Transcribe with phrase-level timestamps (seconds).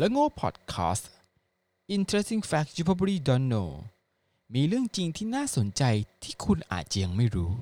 [0.00, 1.04] และโง่ Podcast
[1.96, 3.70] Interesting Facts You Probably Don't Know
[4.54, 5.82] มีเรื่องจริงที่น่าสนใจ
[6.22, 7.52] ที่คุณอาจจะยังไม่รู้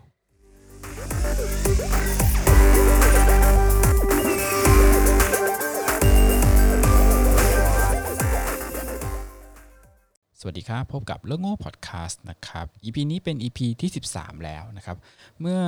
[10.41, 14.97] สวัสดีครับ พบกับเรื่องโง่พอดแคสต์นะครับ EP นี้เป็น EP ที่ 13 แล้วนะครับ
[15.41, 15.61] เมื่อ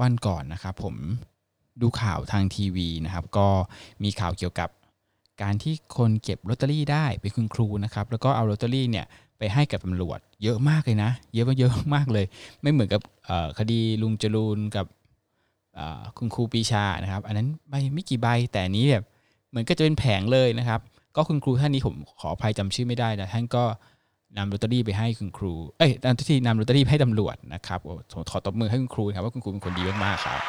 [0.00, 0.94] วันก่อนนะครับผม
[1.82, 3.48] ดูข่าวทางทีวีนะครับ ก็
[4.02, 4.70] มีข่าวเกี่ยวกับ
[5.42, 9.06] การที่คนเก็บลอตเตอรี่ได้เป็นคุณครูนะครับ แล้วก็เอาลอตเตอรี่เนี่ย
[9.38, 12.26] ไปให้กับตำรวจ เยอะมากเลยนะ เยอะมากเยอะมากเลย
[12.62, 13.00] ไม่เหมือนกับ
[13.58, 14.86] คดีลุงจรูญกับ
[16.18, 19.04] คุณครูปรีชานะครับ อันนั้นใบไม่กี่ใบแต่นี้แบบ
[19.50, 20.80] เหมือนก็จะเป็นแผงเลยนะครับ
[21.16, 23.64] ก็คุณครูท่านนี้ผมขออภัยจำชื่อไม่ได้นะท่านก็
[24.36, 27.92] นำลอตเตอรี่ไปให้คุณครู เอ้ยนำที่นำลอตเตอรี่ไปให้ตำรวจนะครับโอ้
[28.30, 30.40] ขอตบมือให้คุณครูครับว่าคุณครูเป็นคนดีมากๆครับ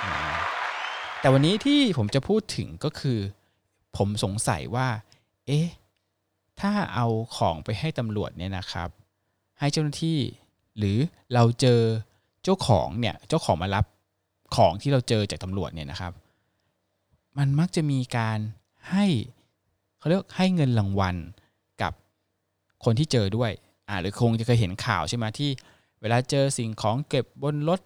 [1.21, 3.19] แต่วันนี้ที่ผมจะพูดถึงก็คือ
[3.97, 4.87] ผมสงสัยว่า
[5.47, 5.67] เอ๊ะ
[6.59, 8.89] ถ้าเอาของไปให้ตำรวจเนี่ยนะครับ
[9.59, 10.19] ให้เจ้าหน้าที่
[10.77, 10.97] หรือ
[11.33, 11.81] เราเจอ
[12.43, 13.85] เจ้าของเนี่ย เจ้าของมารับ
[14.55, 16.13] ของที่เราเจอจากตำรวจเนี่ยนะครับ
[17.37, 18.39] มันมักจะมีการ
[18.91, 19.05] ให้
[19.97, 21.15] เขาเรียกให้เงินรางวัล
[21.81, 21.93] กับ
[22.83, 23.51] คนที่เจอด้วย
[23.89, 25.49] อ่าหรือคงจะเคยเห็นข่าวใช่ไหมที่
[26.01, 27.79] เวลาเจอสิ่งของเก็บบนรถ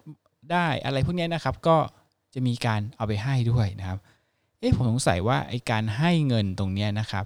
[0.52, 1.78] ได้อะไรพวกนี้นะครับ ก็
[2.34, 4.00] จะมีการเอาไปให้ด้วยนะครับ
[4.64, 7.26] เอ๊ะผมสงสัยว่าไอการให้เงินตรงเนี้ยนะครับ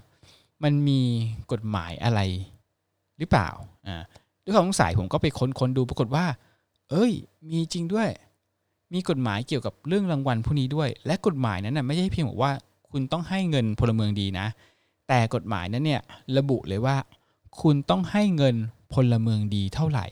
[0.63, 1.01] มันมี
[1.51, 2.19] กฎหมายอะไร
[3.17, 3.49] หรือเปล่า
[3.87, 4.03] อ่า
[4.43, 6.25] ด้วยความสงสัยผมก็ไปค้นค้นดูปรากฏว่า
[6.89, 7.11] เอ้ย
[7.49, 8.09] มีจริงด้วย
[8.93, 12.51] มีกฎหมายเกี่ยวกับเรื่องรางวัลพวกนี้ด้วย และกฎหมายนั้นน่ะไม่ใช่เพียงบอกว่า
[12.91, 14.47] คุณต้องให้เงินพลเมืองดีนะ
[15.07, 16.01] แต่กฎหมายนั้นเนี่ย
[16.37, 16.97] ระบุเลยว่า
[17.61, 18.55] คุณต้องให้เงิน
[18.93, 20.05] พลเมืองดีเท่าไหร่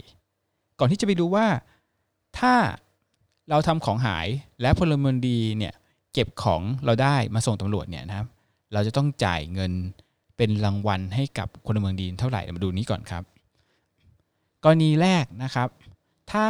[0.80, 1.46] ก่อนที่จะไปดูว่า
[2.40, 2.54] ถ้า
[3.50, 4.28] เราทำของหาย
[4.62, 5.74] และพลเมืองดีเนี่ย
[6.16, 8.28] เก็บของเราได้มาส่งตำรวจเนี่ยนะครับ
[8.74, 9.72] เราจะต้องจ่ายเงิน
[10.38, 13.24] เป็นรางวัลให้กับพลเมืองดีเท่าไหร่มาดูนี้ก่อนครับ
[14.64, 15.68] กรณีแรกนะครับ
[16.32, 16.46] ถ้า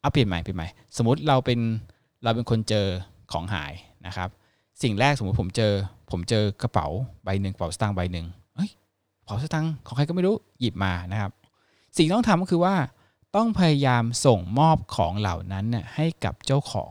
[0.00, 1.58] เอาเปลี่ยนใหม่เปลี่ยนใหม่ สมมติเราเป็น
[2.24, 2.86] เราเป็นคนเจอ
[3.32, 3.72] ของหาย
[4.06, 4.28] นะครับ
[4.82, 5.72] สิ่งแรกสมมติผมเจอ
[6.10, 6.86] ผมเจอกระเป๋า
[7.24, 8.26] ใบหนึ่งกระเป๋าสตางค์ใบหนึ่ง
[8.56, 8.70] เฮ้ย
[9.20, 11.30] กระเป๋าสตางค์ของใครก็ไม่รู้หยิบมานะครับ
[11.96, 12.74] สิ่งที่ต้องทำก็คือว่า
[13.36, 16.90] ต้องพยายามส่งมอบของเหล่านั้นน่ยให้กับเจ้าของ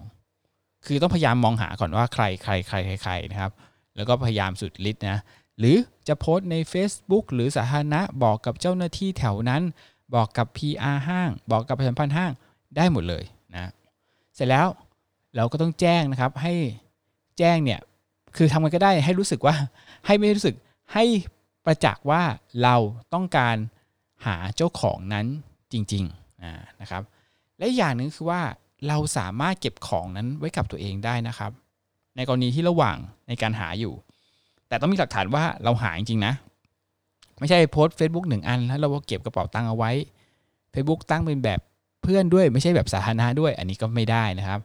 [0.85, 3.51] คือต้องพยายามมองหาก่อนว่าใครใครใครใครใครนะครับ
[3.95, 5.17] แล้วก็พยายามสุดฤทธิ์นะ
[5.59, 5.75] หรือ
[6.07, 9.61] จะโพสต์ใน Facebook หรือสาธารณะบอกกับเจ้าหน้าที่แถวนั้น
[10.15, 12.31] บอกกับ PR ห้าง บอกกับประชาสัมพันธ์ห้าง
[12.75, 13.23] ได้หมดเลย
[13.53, 13.71] นะ
[14.35, 14.67] เสร็จแล้ว
[15.35, 16.53] เราก็ต้องแจ้งนะครับให้
[17.37, 17.79] แจ้งเนี่ย
[18.35, 19.55] คือทำกันก็ได้ให้รู้สึกว่า
[20.05, 20.55] ให้ไม่รู้สึก
[20.93, 21.03] ให้
[21.65, 22.23] ประจักษ์ว่า
[22.63, 22.75] เรา
[23.13, 23.55] ต้องการ
[24.25, 25.25] หาเจ้าของนั้น
[25.71, 27.03] จริงๆนะครับ
[27.57, 28.41] และอย่างหนึ่งคือว่า
[28.87, 31.51] เราสามารถเก็บของนั้นไว้กับตัวเองได้นะครับ
[32.15, 32.97] ในกรณีที่ระหว่าง
[33.27, 33.93] ในการหาอยู่
[34.67, 36.33] แต่ต้องมีหลักฐานว่าเราหาจริงๆนะ
[37.39, 39.91] ไม่ใช่โพสต์ Facebook หนึ่งอัน แล้วเราก็เก็บกระเป๋าตังค์เอาไว้
[40.73, 41.59] Facebook ตั้งเป็นแบบ
[42.03, 44.59] เพื่อนด้วยไม่ใช่แบบสาธารณะด้วย อันนี้ก็ไม่ได้นะครับ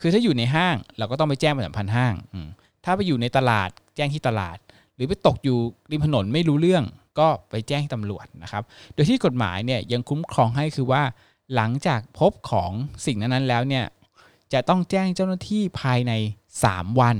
[0.00, 2.14] คือถ้าอยู่ในห้างเราก็ต้องไปแจ้งประชาสัมพันธ์ห้าง
[2.84, 4.56] ถ้าไปอยู่ในตลาดแจ้งที่ตลาด
[4.94, 5.58] หรือไปตกอยู่
[5.90, 6.84] ริมถนนไม่รู้เรื่อง
[7.18, 8.62] ก็ไปแจ้งตำรวจนะครับ
[8.94, 11.02] โดยที่กฎหมายเนี่ยยังคุ้มครองให้คือว่า
[11.54, 12.70] หลังจากพบของ
[13.06, 13.84] สิ่งนั้นๆแล้วเนี่ย
[14.52, 16.12] จะต้องแจ้งเจ้าหน้าที่ภายใน
[16.56, 17.16] 3 วัน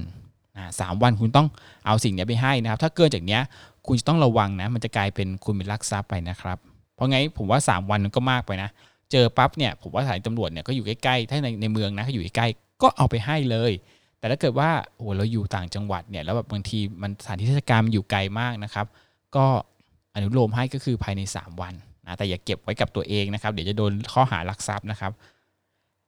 [0.56, 1.48] นะสามวันคุณต้อง
[1.86, 3.42] เอาสิ่งนี้ไปให้นะครับ ถ้าเกินจากเนี้ย
[3.86, 6.58] คุณจะต้องระวังนะ มันจะกลายเป็นคุณเป็นลักทรัพย์ไปนะครับ
[6.94, 8.70] เพราะไงผมว่า 3 วันมันก็มากไปนะ
[9.10, 12.46] เจอปั๊บเนี่ยผมว่าสานีตำรวจเนี่ยก็อยู่ใกล้ๆ ถ้าในในเมืองนะเขาอยู่ใกล้
[12.82, 13.72] ก็เอาไปให้เลย
[14.18, 18.86] แต่ถ้าเกิดว่าโอ้เราอยู่ต่างจังหวัดเนี่ยแล้วแบบบางทีมันสถานที่ราชการมันอยู่ไกลมากนะครับ
[19.36, 19.46] ก็
[20.14, 21.74] อนุโลมให้ก็คือภายใน 3 วัน
[22.06, 25.12] นะแต่อย่าเก็บไว้กับตัวเองนะครับ เดี๋ยวจะโดนข้อหารักทรัพย์นะครับ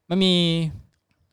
[0.08, 0.34] มันมี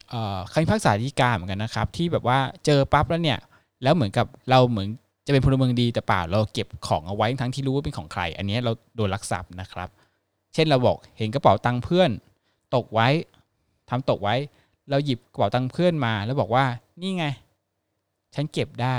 [0.09, 3.39] เคำพิพากษาฎีกาเหมือนกันนะครับ ที่แบบว่าเจอปั๊บแล้วเนี่ย
[3.83, 4.87] แล้วเหมือนกับเราเหมือน
[5.25, 9.89] จะเป็นพลเมืองดีแต่เปล่าเราเก็บของเอาไว้ทั้งที่รู้ว่าเป็นของใคร อันนี้เราโดนลักทรัพย์นะครับ
[10.53, 12.09] เช่นเราบอกเห็นกระเป๋าตังค์เพื่อน
[12.75, 13.07] ตกไว้
[13.89, 14.35] ทำตกไว้
[14.89, 16.65] เราหยิบกระเป๋าตังค์เพื่อนมา แล้วบอกว่า
[17.01, 17.25] นี่ไง
[18.35, 18.97] ฉันเก็บได้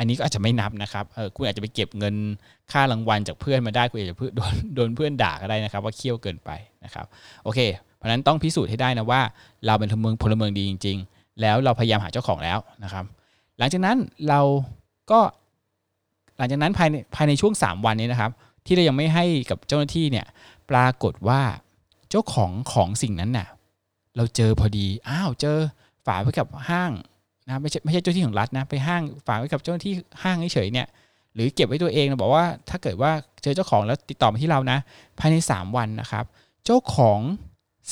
[0.00, 2.14] อันนี้ก็อาจจะไม่นับนะครับเออคุณอาจจะไปเก็บเงิน
[2.72, 6.50] ค่ารางวัลจากเพื่อนมาได้คุณอาจจะเพื่อนโดนโดนเพื่อนด่าก็ได้นะครับ ว่าเคี่ยวเกินไป
[6.84, 7.06] นะครับ
[7.44, 7.60] โอเค
[7.96, 9.20] เพราะนั้นต้องพิสูจน์ให้ได้นะว่า
[9.66, 13.04] เราเป็นพลเมืองพลเมืองดีจริง ๆ แล้วเราพยายามหาเจ้าของแล้วนะครับ
[13.58, 13.96] หลังจากนั้น
[14.28, 14.40] เรา
[15.10, 15.20] ก็
[16.36, 18.30] หลังจากนั้นภายในภายในช่วง 3 วันนี้นะครับ
[18.66, 20.26] ที่เรายังไม่ให้กับเจ้าหน้าที่เนี่ย
[20.70, 21.42] ปรากฏว่า
[22.10, 23.48] เจ้าของของสิ่งนั้นน่ะ
[24.16, 25.58] เราเจอพอดีอ้าวเจอ
[26.06, 26.92] ฝากไว้กับห้าง
[27.50, 30.86] นะไม่ใช่ไม่ใช่เจ้าที่ของรัฐนะไปห้างฝากไว้กับเจ้าหน้าที่ห้างเฉยๆเนี่ย
[31.34, 33.12] หรือเก็บไว้ตัวเองเราบอกว่าถ้าเกิดว่า
[33.42, 34.78] เจอเจ้าของแล้วติดต่อมาที่เรานะ
[35.18, 36.24] ภายใน 3 วันนะครับ
[36.64, 37.20] เจ้าของ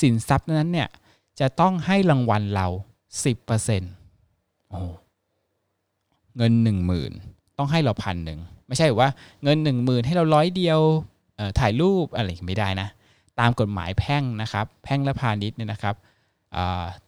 [0.01, 0.89] สินทรัพย์นั้นเนี่ย
[1.39, 2.67] จะต้องให้รางวัลเรา
[3.53, 4.81] 10%โอ้
[6.37, 6.67] เงิน 1
[7.09, 9.09] 0,000 ต้องให้เราพันหนึ่งไม่ใช่ว่า
[9.43, 10.79] เงิน 1 0,000 ให้เราร้อยเดียว
[11.59, 12.87] ถ่ายรูปอะไรไม่ได้นะ
[13.39, 15.95] ตามกฎหมายแพ่งนะครับ แพ่งและพาณิชย์เนี่ยนะครับ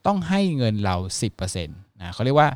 [0.06, 0.96] ต้องให้เงินเรา
[1.50, 2.50] 10% นะเขาเรียกว่า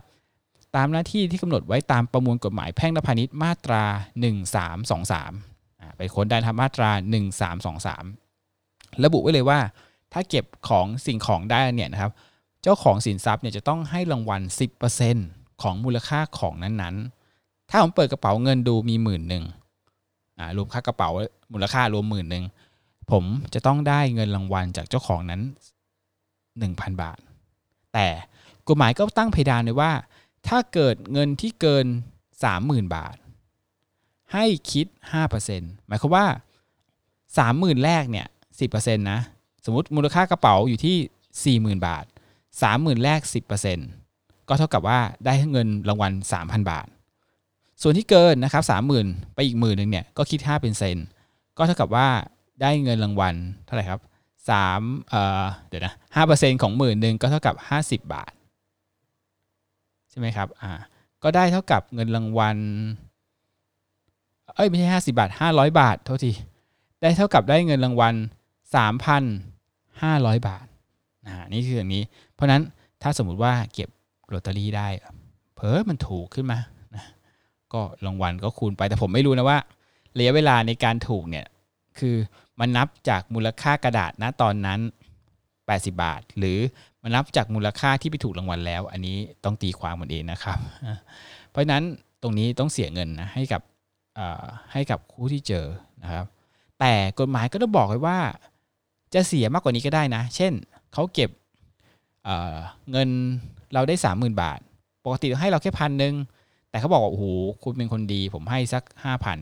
[0.75, 3.83] ตามหน้าที่ที่กำหนดไว้ตามประมวลกฎหมายแพ่งและพาณิชย์มาตรา
[4.71, 6.89] 1323ไปค้นได้ทำมาตรา
[8.17, 9.59] 1323 ระบุไว้เลยว่า
[10.13, 12.11] ถ้าเก็บของสิ่งของได้เนี่ยนะครับ
[12.61, 14.41] เจ้าของสินทรัพย์เนี่ยจะต้องให้รางวัล
[15.01, 19.43] 10%ของมูลค่าของนั้นๆ ถ้าผมเปิดกระเป๋าเงินดูมีหมื่นหนึ่ง
[20.57, 21.09] รวมค่ากระเป๋า
[21.53, 22.45] มูลค่ารวมหมื่นหนึ่ง
[23.11, 25.41] ผมจะต้องได้เงินรางวัลจากเจ้าของนั้น
[26.19, 27.17] 1,000 บาท
[27.93, 28.07] แต่
[28.67, 29.91] กฎหมายก็ตั้งเพดานไว้ว่า
[30.47, 31.85] ถ้าเกิดเงินที่เกิน
[32.39, 33.15] 30,000 บาท
[34.33, 34.85] ให้คิด
[35.37, 36.25] 5%หมายความว่า
[37.25, 38.27] 30,000 แรกเนี่ย
[38.65, 39.19] 10%นะ
[39.65, 42.05] สมมติมูลค่ากระเป๋าอยู่ที่ 40,000 บาท
[42.53, 43.19] 30,000 แรก
[43.85, 46.87] 10%ก็เท่ากับว่าได้เงินรางวัล 3,000 บาท
[47.81, 48.63] ส่วนที่เกินนะครับ
[48.99, 50.39] 30,000 ไปอีกหมื่นหนึ่งเนี่ยก็คิด
[50.99, 52.07] 5%ก็เท่ากับว่า
[52.61, 53.35] ได้เงินรางวัล
[53.65, 53.99] เท่าไหร่ครับ
[54.55, 55.93] 3เอ่อเดี๋ยวนะ
[56.27, 58.31] 5%ของหมื่นหนึ่งก็เท่ากับ50บาท
[60.17, 60.71] ช่ไหมครับ อ่า
[61.23, 62.57] ก็ได้เท่ากับเงินรางวัล
[64.55, 66.31] เอ้ยไม่ใช่ห้าสิบาทห้าร้อยบาทโทษที
[67.01, 68.13] ได้เท่ากับได้เงินรางวัล
[68.75, 69.23] สามพัน
[70.01, 70.65] ห้าร้อยบาท
[71.25, 72.03] นะนี่คืออย่างนี้
[72.33, 72.61] เพราะนั้น
[73.01, 73.89] ถ้าสมมุติว่าเก็บ
[74.33, 74.87] ลอตเตอรี่ได้
[75.55, 76.59] เพิ่มันถูกขึ้นมา
[76.95, 77.05] นะ
[77.73, 79.59] ก็รางวัลก็คูณไป แต่ผมไม่รู้นะว่า
[80.17, 81.45] ระยะเวลาในการถูกเนี่ย
[81.99, 82.15] คือ
[82.59, 84.79] มันนับจากมูลค่ากระดาษนะตอนนั้น
[85.35, 86.57] 80 บาท หรือ
[87.07, 90.57] มันนับจากมูลค่าที่ไปถูกรางวัลแล้ว อันนี้ต้องตีความมันเองนะครับ
[91.49, 91.83] เพราะฉะนั้น
[92.21, 93.61] ตรงนี้ต้องเสียเงินนะให้กับ
[94.73, 95.65] ให้กับคู่ที่เจอ
[96.03, 96.25] นะครับ
[96.79, 98.19] แต่กฎหมายก็ต้องบอกไว้ว่า
[99.13, 100.53] จะเสียมากกว่านี้ก็ได้นะ เช่น
[100.93, 101.29] เขาเก็บ
[102.25, 103.09] เเงิน
[103.73, 104.59] เราได้สามหมื่นบาท
[105.05, 106.13] ปกติให้เราแค่พันหนึ่ง
[106.69, 107.25] แต่เขาบอกว่าโอ้โห
[107.63, 109.39] คุณเป็นคนดี ผมให้สักห้าพัน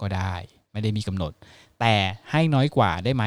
[0.00, 0.34] ก็ได้
[0.72, 1.32] ไม่ได้มีกำหนด
[1.80, 1.94] แต่
[2.30, 3.24] ให้น้อยกว่าได้ไหม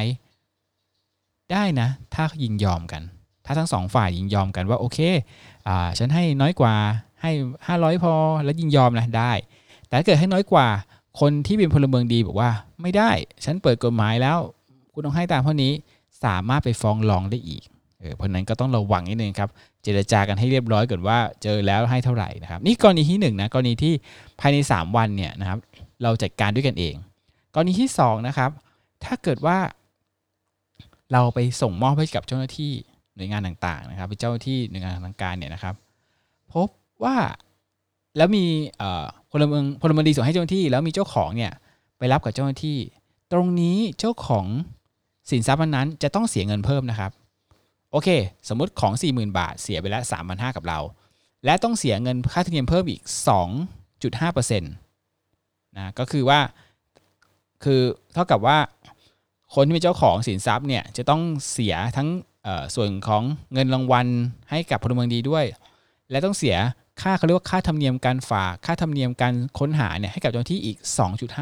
[1.51, 3.03] ได้นะ ถ้ายินยอมกัน
[3.45, 4.99] ถ้าทั้งสองฝ่ายยินยอมกันว่าโอเค
[5.67, 6.73] อ่าฉันให้น้อยกว่า
[7.21, 7.31] ให้
[7.67, 9.31] 500 พอแล้วยินยอมนะได้
[9.87, 10.67] แต่ถ้าเกิดให้น้อยกว่า
[11.19, 12.49] คนที่เป็นพลเมืองดีบอกว่า
[12.81, 13.11] ไม่ได้
[13.45, 14.39] ฉันเปิดกฎหมายแล้ว
[14.93, 15.71] คุณต้องให้ตามเท่านี้
[16.25, 17.63] สามารถไปฟ้องร้องได้อีก
[17.99, 19.49] เออเพราะนั้นก็ต้องระวังนิดนึงครับ
[19.83, 23.93] เจรจากันให้เรียบร้อยก่อนว่าเจอแล้วให้เท่าไหร่นะครับ นี่กรณีที่1นนะกรณีที่
[24.39, 25.59] ภายใน 3 วันเนี่ยนะครับ
[26.03, 26.95] เราจัดการด้วยกันเอง
[27.53, 28.51] กรณีที่2นะครับ
[29.03, 29.57] ถ้าเกิดว่า
[31.11, 32.73] เราไปส่งมอบให้กับเจ้าหน้าที่
[33.15, 35.75] หน่วยงานต่างๆนะครับเจ้าที่หน่วยงานทางการเนี่ยนะครับ
[36.53, 36.67] พบ
[37.03, 37.17] ว่า
[38.17, 38.45] แล้วมี
[39.31, 41.51] พลเมืองพลเมืองดีส่งให้เจ้าหน้าที่ แล้วมีเจ้าของเนี่ย
[41.97, 42.77] ไปรับกับเจ้าหน้าที่
[43.31, 44.45] ตรงนี้เจ้าของ
[45.29, 47.11] สินทรัพย์นั้นจะต้องเสียเงินเพิ่มนะครับ
[47.91, 48.09] โอเค
[48.49, 50.79] สมมติของ 40,000 บาทเสียไปแล้ว3,500กับเรา
[51.45, 53.01] และต้องเสียเงินค่าธรรมเนียมเพิ่มอีก
[53.79, 56.39] 2.5%นะก็คือว่า
[57.63, 57.81] คือ
[58.13, 58.57] เท่ากับว่า
[59.53, 61.21] คนที่เป็นเจ้าของสินทรัพย์เนี่ยจะต้อง
[61.51, 62.09] เสียทั้ง
[62.75, 63.23] ส่วนของ
[63.53, 64.07] เงินรางวัล
[64.51, 65.45] ให้กับพลเมืองดีด้วย
[66.11, 66.55] และต้องเสีย
[67.01, 70.77] ค่าเขาเรียกว่าค่าธรรมเนียมการฝากค่าธรรมเนียมการค้นหาเนี่ยให้กับเจ้าหน้าที่อีก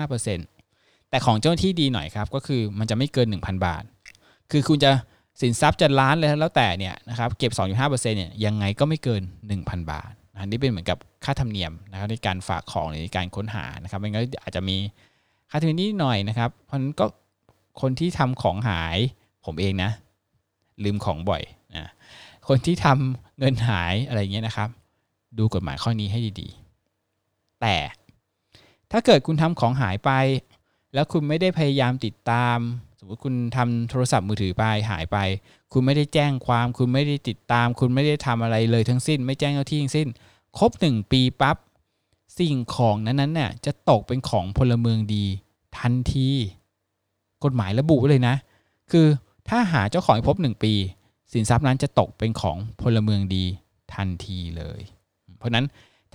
[0.02, 3.84] 2.5%แต่ของเจ้าหน้าที่ดีหน่อยครับ ก็คือมันจะไม่เกิน 1,000 บาท
[4.52, 4.92] คือคุณจะ
[5.42, 9.22] สินทรัพย์จะล้านเลยแล้วแต่เนี่ยนะครับเก็บ 2.5%เนี่ยยังไงก็ไม่เกิน
[9.58, 14.78] 1,000 บาทอันนี้เป็นเหมือนกับค่าธรรมเนียมนะครับในการฝากของในการค้นหานะครับมันก็อาจจะมี
[15.52, 17.06] ค่าธรรมเนียมนิดหน่อยนะครับเพราะนั้นก็
[17.82, 18.98] คนที่ทำของหาย
[19.46, 19.92] ผมเองนะ
[20.84, 21.42] ลืมของบ่อย
[21.78, 21.90] นะ
[22.48, 24.70] คนที่ทำเงินหายอะไรเงี้ยนะครับ
[25.38, 27.76] ดูกฎหมายข้อนี้ให้ดีๆ แต่
[28.92, 30.12] ถ้าเกิดคุณทำของหายไป
[30.94, 32.58] แล้วคุณไม่ได้พยายามติดตาม
[33.00, 35.18] สมมติคุณทำโทรศัพท์มือถือไปหายไป
[35.74, 40.08] คุณไม่ได้แจ้งความ คุณไม่ได้ติดตาม คุณไม่ได้ทำอะไรเลยทั้งสิ้น ไม่แจ้งเจ้าที่ทั้งสิ้น
[40.58, 41.58] ครบหนึ่งปีปับ๊บ
[42.38, 45.26] สิ่งของนั้นๆเนี่ยจะตกเป็นของพลเมืองดี
[45.78, 46.30] ทันที
[47.44, 48.36] กฎหมายระบุเลยนะ
[48.92, 49.08] คือ
[49.50, 50.74] ถ้าหาเจ้าของพบหนึ่งปี
[51.34, 53.46] สินทรัพย์นั้นจะตกเป็นของพลเมืองดี
[53.94, 54.80] ทันทีเลย
[55.38, 55.66] เพราะนั้น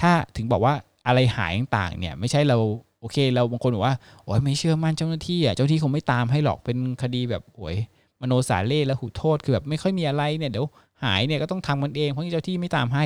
[0.00, 0.74] ถ้าถึงบอกว่า
[1.06, 2.58] อะไรหายต่างๆเนี่ยไม่ใช่เรา
[3.00, 7.76] โอเค เราบางคนบอกว่าโอ้ยไม่เชื่อมั่นเจ้าหน้าที่อะเจ้าที่คงไม่ตามให้หรอกเป็นคดีแบบโอ้ย
[8.20, 10.66] มโนสาเล่และหูโทษคือแบบไม่ค่อยมีอะไรเนี่ยเดี๋ยว
[11.04, 13.04] หายเนี่ยก็ต้องทำมันเองเพราะเจ้าที่ไม่ตามให้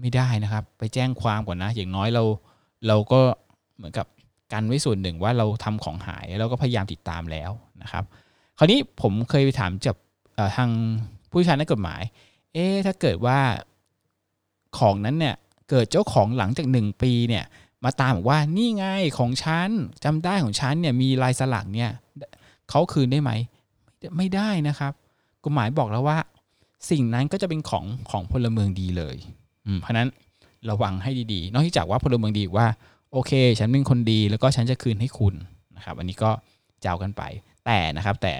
[0.00, 2.24] ไม่ได้นะครับ ไปแจ้งความก่อนนะ อย่างน้อยเรา
[2.86, 3.20] เราก็
[3.76, 4.06] เหมือนกับ
[4.52, 7.50] กันไว้ส่วนหนึ่งว่าเราทำของหายแล้วก็พยายามติดตามแล้ว
[7.82, 8.04] นะครับ
[8.58, 9.96] คราวนี้ผมเคยไปถามจาก
[10.56, 10.70] ทาง
[11.30, 12.02] ผู้ชาญนักกฎหมาย
[12.52, 13.38] เอ๊ถ้าเกิดว่า
[14.78, 15.36] ของนั้นเนี่ย
[15.70, 17.44] เกิดเจ้าของหลังจากหนึ่งปีเนี่ย
[17.84, 18.84] มาตามบอกว่านี่ไง
[19.18, 19.68] ของฉัน
[20.04, 21.90] จำได้ของฉันเนี่ยมีลายสลักเนี่ย
[22.70, 23.30] เขาคืนได้ไหม
[24.16, 24.92] ไม่ได้นะครับ
[25.44, 26.18] กฎหมายบอกแล้วว่า
[26.90, 29.16] สิ่งนั้นก็จะเป็นของของพลเมืองดีเลย
[29.80, 30.08] เพราะนั้น
[30.70, 32.66] ระวังให้ดีๆ นอกจากว่าพลเมืองดีว่า
[33.12, 35.34] โอเค ฉันเป็นคนดีแล้วก็ฉันจะคืนให้คุณ
[35.76, 36.30] นะครับ อันนี้ก็
[36.82, 37.22] เจ้ากันไป
[37.66, 38.34] แต่นะครับแต่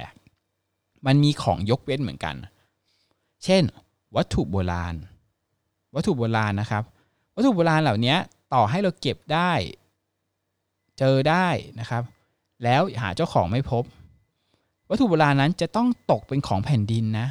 [1.06, 2.36] มันมีของยกเว้นเหมือนกัน
[3.44, 3.62] เช่น
[4.16, 4.94] วัตถุโบราณ
[5.94, 6.84] วัตถุโบราณนะครับ
[7.34, 8.16] วัตถุโบราณเหล่านี้
[8.54, 9.52] ต่อให้เราเก็บได้
[10.98, 11.46] เจอได้
[11.80, 12.02] นะครับ
[12.64, 13.84] แล้วหาเจ้าของไม่พบ
[14.88, 17.26] วัตถุโบราณนั้นจะต้องตกเป็นของแผ่นดินนะ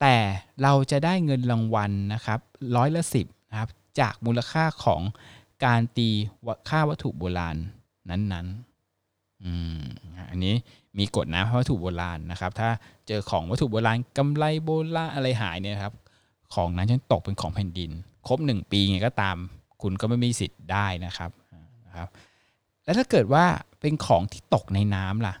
[0.00, 0.16] แต่
[0.62, 2.40] เราจะได้เงินรางวัลนะครับ
[2.76, 3.70] ร้อยละสิบนะครับ
[4.00, 5.02] จากมูลค่าของ
[5.64, 6.10] การตี
[6.68, 7.56] ค่าวัตถุโบราณ
[8.10, 8.75] นั้นๆ
[9.44, 9.80] อืม
[10.30, 10.54] อันนี้
[10.98, 12.68] มีกฎนะเพราะวัตถุโบราณนะครับ ถ้า
[13.08, 15.92] เจอของวัตถุโบราณกำไรโบราณอะไรหายเนี่ยครับ
[16.54, 17.90] ของนั้นจะตกเป็นของแผ่นดิน
[18.26, 19.36] ครบหนึ่งปีไงก็ตาม
[19.82, 21.30] คุณก็ไม่มีสิทธิ์ได้นะครับ
[21.86, 22.08] นะครับ
[22.84, 23.44] แล้วถ้าเกิดว่า
[23.80, 25.34] เป็นของที่ตกในน้ำล่ะ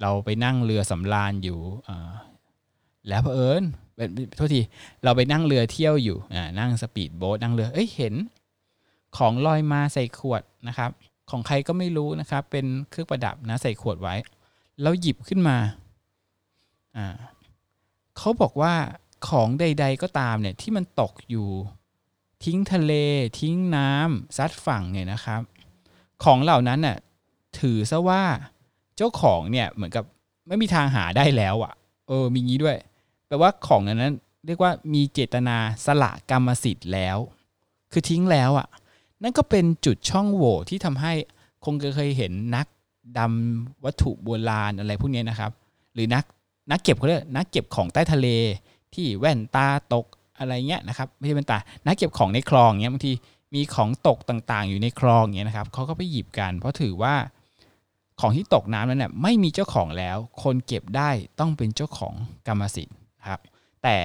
[0.00, 1.60] เราไปนั่งเรือสำราญอยู่
[3.08, 3.62] แล้วเผอิญ
[4.36, 4.60] โทษที
[5.04, 6.18] เราไปนั่งเรือเที่ยวอยู่
[6.58, 8.14] นั่งสปีดโบ๊ทนั่งเรือเอ้ยเห็น
[9.16, 10.90] ของลอยมาใส่ขวดนะครับ
[11.30, 14.14] ของใครก็ไม่รู้นะครับ เป็นเครื่องประดับนะใส่ขวดไว้
[14.82, 15.56] แล้วหยิบขึ้นมา
[16.96, 17.08] อ่า
[18.16, 18.74] เขาบอกว่า
[19.28, 21.48] ของใด ๆ ก็ตามเนี่ยที่มันตกอยู่
[22.44, 22.92] ทิ้งทะเล
[23.40, 25.40] ทิ้งน้ำซัดฝั่งเนี่ยนะครับ
[26.24, 26.96] ของเหล่านั้นน่ะ
[27.58, 28.22] ถือซะว่า
[28.96, 30.04] เจ้าของเนี่ยเหมือนกับ
[30.48, 31.72] ไม่มีทางหาได้แล้วอะ่ะ
[32.08, 32.76] เออมีงี้ด้วย
[33.26, 34.14] แปลว่าของนั้น
[34.46, 35.56] เรียกว่ามีเจตนา
[35.86, 37.18] สละกรรมสิทธิ์แล้ว
[37.92, 38.68] คือทิ้งแล้วอะ่ะ
[39.22, 41.12] นั่นก็เป็นจุดช่องโหว่ที่ทำให้
[41.64, 42.66] คงเคยเห็นนัก
[43.18, 45.50] ดำวัตถุโบราณอะไรพวกนี้นะครับ
[45.94, 46.24] หรือนัก
[46.70, 48.28] นักเก็บเขาเรียกนักเก็บของใต้ทะเล
[48.94, 50.06] ที่แว่นตาตก
[50.38, 53.12] อะไรเงี้ยนะครับไม่ใช่แว่นตานักเก็บของในคลองเงี้ยบางที
[53.54, 57.14] มีของตกต่างๆ อยู่ในคลองเงี้ยนะครับเขาก็ไปหยิบกัน เพราะถือว่า
[58.20, 62.14] ของที่ตกน้ำนั้นเนี่ยไม่มีเจ้าของแล้ว คนเก็บได้ต้องเป็นเจ้าของ
[62.46, 62.96] กรรมสิทธิ์
[63.28, 63.40] ครับ
[63.82, 63.96] แต่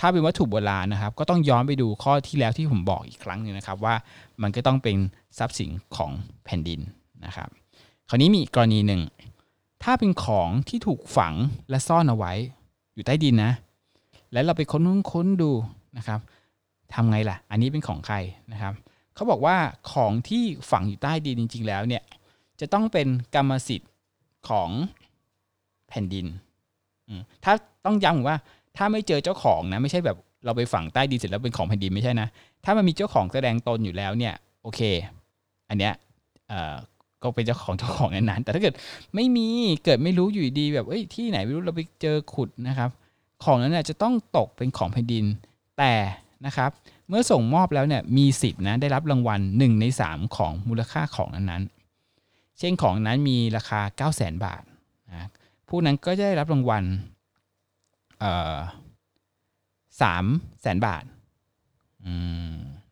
[0.00, 3.94] ถ้าเป็นวัตถุโบราณนะครับ ก็ต้องย้อนไปดูข้อที่แล้วที่ผมบอกอีกครั้งหนึ่งนะครับ ว่า
[4.42, 4.96] มันก็ต้องเป็น
[5.38, 6.10] ทรัพย์สินของ
[6.44, 6.80] แผ่นดิน
[7.26, 7.48] นะครับ
[8.08, 9.02] คราวนี้มีกรณีหนึ่ง
[9.82, 11.34] ถ้าเป็นของที่ถูกฝัง
[11.70, 12.32] และซ่อนเอาไว้
[12.94, 13.52] อยู่ใต้ดินนะ
[14.32, 15.50] แล้วเราไปค้นค้นดู
[15.98, 16.20] นะครับ
[16.94, 18.16] ทำไงล่ะ อันนี้เป็นของใคร
[18.52, 18.74] นะครับ
[19.14, 19.56] เขาบอกว่า
[19.92, 22.02] ของที่ฝังอยู่ใต้ดินจริง ๆ แล้วเนี่ย
[22.60, 23.90] จะต้องเป็นกรรมสิทธิ์
[24.48, 24.70] ของ
[25.88, 26.26] แผ่นดิน
[27.44, 27.52] ถ้า
[27.84, 28.36] ต้องย้ำว่า
[28.78, 32.28] ถ้าไม่เจอเจ้าของนะ ไม่ใช่แบบเราไปฝังใต้ดินเสร็จแล้วเป็นของแผ่นดินไม่ใช่นะ
[32.64, 34.80] ถ้ามันมีเจ้าของแสดงตนอยู่แล้วเนี่ย โอเค
[35.68, 35.94] อันเนี้ย
[37.22, 38.74] ก็เป็นเจ้าของเจ้าของนั้นๆแต่ถ้าเกิด
[39.14, 39.46] ไม่มี
[39.84, 42.90] เกิดไม่รู้อยู่ดีแบบเอ้ยที่ไหนไม่รู้เราไปเจอขุดนะครับ
[43.44, 45.24] ของนั้นเนี่ยจะต้องตกเป็นของแผ่นดิน
[45.78, 45.92] แต่
[46.46, 46.70] นะครับ
[47.08, 54.62] เมื่อส่งมอบแล้วเนี่ยมีสิทธินะได้รับรางวัล 1 ใน 3 ของมูลค่าของนั้นๆเช่นของนั้นมีราคา 9 0 0 0 0 0 บาท
[55.08, 55.28] นะ
[55.68, 56.84] ผู้นั้นก็จะได้รับรางวัล
[60.02, 60.24] สาม
[60.62, 61.04] แสนบาท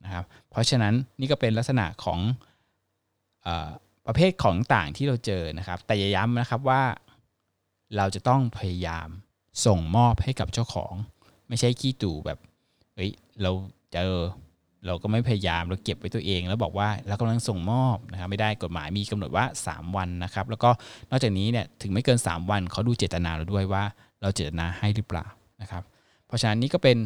[0.05, 2.21] นะครับเพราะฉะนั้นนี่ก็เป็นลักษณะของ
[3.47, 3.49] อ
[4.07, 6.83] ประเภทของต่างที่เราเจอนะครับ แต่ย้ำนะครับว่า
[7.97, 9.09] เราจะต้องพยายาม
[9.67, 10.95] ส่งมอบให้กับเจ้าของ
[11.49, 12.39] ไม่ใช่ขี้ตู่แบบ
[12.95, 13.51] เฮ้ยเรา
[13.93, 14.15] เจอ
[14.87, 20.71] เราก็ไม่พยายามเราเก็บไว้ตัวเอง แล้วบอกว่าเรากำลังส่งมอบนะครับไม่ได้กฎหมายมีกำหนดว่า 3 วันนะครับ แล้วก็
[21.11, 23.85] นอกจากนี้เนี่ยถึงไม่เกิน 3 วันเขาดูเจตนาเราด้วยว่า
[24.23, 25.25] เราเจตนาให้หรือเปล่า
[25.61, 25.83] นะครับ
[26.27, 26.97] เพราะฉะนั้นนี่ก็เป็น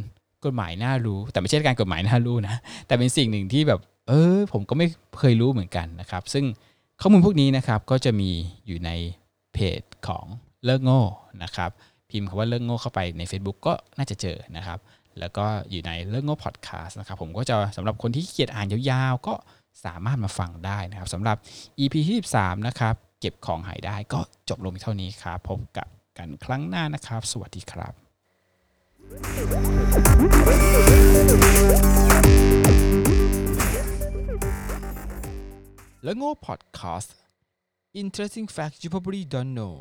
[0.45, 4.87] กฎหมายน่ารู้ แต่ไม่ใช่การกฎหมายน่ารู้นะ แต่เป็นสิ่งหนึ่งที่แบบ เออ ผมก็ไม่
[5.19, 6.45] เคยรู้เหมือนกันนะครับ ซึ่ง
[7.01, 8.31] ข้อมูลพวกนี้นะครับก็จะมี
[8.67, 8.91] อยู่ใน
[9.55, 10.25] เพจของ
[10.65, 11.03] เลิกโง่
[11.43, 11.71] นะครับ
[12.11, 14.79] พิมพ์คำว่าเลิกโง่เข้าไปใน Facebook ก็น่าจะเจอนะครับ
[15.21, 19.35] แล้วก็อยู่ในเลิกโง่พอดแคสต์นะครับ ผมก็จะสำหรับคนที่เกียดอ่านยาวๆ ก็
[19.85, 21.37] สามารถมาฟังได้นะครับสำหรับ
[21.79, 25.89] EP ที่ 13 นะครับ เก็บของหายได้ก็จบลงเท่านี้ครับ พบกับ
[26.21, 27.95] กันครั้งหน้านะครับ สวัสดีครับ
[36.05, 37.15] และโง่พอดคาสต์
[38.03, 39.75] Interesting Facts You Probably Don't Know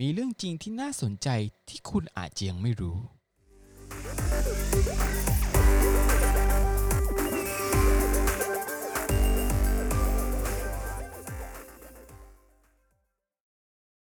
[0.00, 1.28] มีเรื่องจริงที่น่าสนใจ
[1.68, 2.98] ที่คุณอาจยังไม่รู้